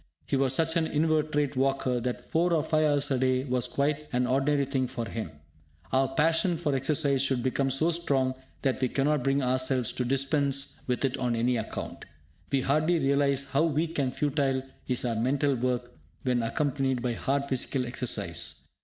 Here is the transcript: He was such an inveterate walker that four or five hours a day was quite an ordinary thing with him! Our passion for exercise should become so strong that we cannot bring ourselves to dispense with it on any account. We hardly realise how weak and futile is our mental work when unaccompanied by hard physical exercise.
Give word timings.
He 0.25 0.35
was 0.35 0.55
such 0.55 0.75
an 0.77 0.87
inveterate 0.87 1.55
walker 1.55 1.99
that 1.99 2.25
four 2.25 2.53
or 2.53 2.63
five 2.63 2.85
hours 2.85 3.11
a 3.11 3.19
day 3.19 3.43
was 3.43 3.67
quite 3.67 4.07
an 4.11 4.25
ordinary 4.25 4.65
thing 4.65 4.89
with 4.97 5.09
him! 5.09 5.29
Our 5.91 6.07
passion 6.07 6.57
for 6.57 6.73
exercise 6.75 7.21
should 7.21 7.43
become 7.43 7.69
so 7.69 7.91
strong 7.91 8.33
that 8.63 8.81
we 8.81 8.89
cannot 8.89 9.23
bring 9.23 9.43
ourselves 9.43 9.91
to 9.91 10.03
dispense 10.03 10.79
with 10.87 11.05
it 11.05 11.17
on 11.17 11.35
any 11.35 11.55
account. 11.55 12.05
We 12.51 12.61
hardly 12.61 12.97
realise 12.97 13.43
how 13.51 13.65
weak 13.65 13.99
and 13.99 14.11
futile 14.11 14.63
is 14.87 15.05
our 15.05 15.15
mental 15.17 15.53
work 15.53 15.91
when 16.23 16.41
unaccompanied 16.41 17.03
by 17.03 17.13
hard 17.13 17.45
physical 17.45 17.85
exercise. 17.85 18.63